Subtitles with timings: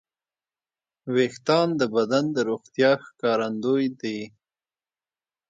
[1.13, 4.19] وېښتيان د بدن د روغتیا ښکارندوی دي.